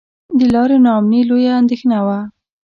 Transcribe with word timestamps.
د 0.37 0.41
لارې 0.53 0.77
نا 0.85 0.91
امني 0.99 1.21
لویه 1.29 1.53
اندېښنه 1.61 1.99
وه. 2.05 2.19